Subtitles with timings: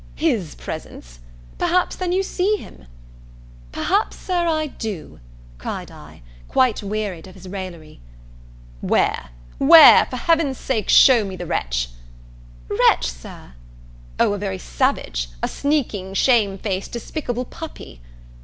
[0.15, 1.19] "His presence!
[1.59, 2.87] perhaps then you see him?"
[3.71, 5.19] "Perhaps, Sir, I do,"
[5.59, 7.99] cried I, quite wearied of his raillery.
[8.81, 9.29] "Where?
[9.59, 10.07] Where?
[10.07, 11.89] for Heaven's sake show me the wretch!"
[12.67, 13.53] "Wretch, Sir!"
[14.19, 15.29] "O, a very savage!
[15.43, 18.01] a sneaking, shame faced, despicable puppy!"